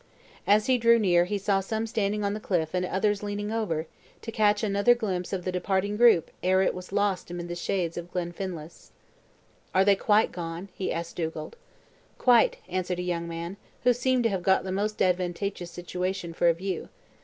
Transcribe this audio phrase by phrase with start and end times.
[0.47, 3.85] As he drew near he saw some standing on the cliff and others leaning over,
[4.23, 7.97] to catch another glance of the departing group ere it was lost amid the shades
[7.97, 8.89] of Glenfinlass.
[9.75, 11.55] "Are they quite gone?" asked Dugald.
[12.17, 16.49] "Quite," answered a young man, who seemed to have got the most advantageous situation for
[16.49, 16.89] a view.